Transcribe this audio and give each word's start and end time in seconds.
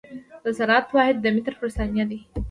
د 0.43 0.45
سرعت 0.59 0.85
واحد 0.95 1.17
متر 1.35 1.53
پر 1.59 1.69
ثانيه 1.75 2.05
ده. 2.11 2.19